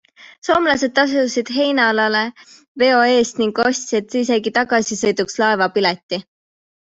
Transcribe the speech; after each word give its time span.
Soomlased 0.45 0.93
tasusid 0.99 1.51
Heinalale 1.57 2.23
veo 2.83 3.03
eest 3.17 3.43
ning 3.43 3.53
ostsid 3.65 4.17
isegi 4.23 4.55
tagasisõiduks 4.57 5.39
laevapileti. 5.45 6.23